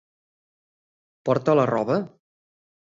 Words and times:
Porta 1.31 1.59
la 1.61 1.69
roba? 1.73 2.03